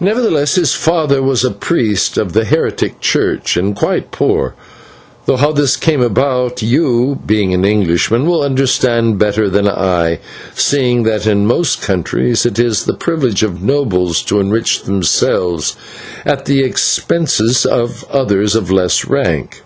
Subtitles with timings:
[0.00, 4.56] Nevertheless, his father was a priest of the heretic church and quite poor,
[5.26, 10.18] though, how this came about, you, being an Englishman, will understand better than I,
[10.56, 15.76] seeing that in most countries it is the privilege of nobles to enrich themselves
[16.26, 19.62] at the expense of others of less rank.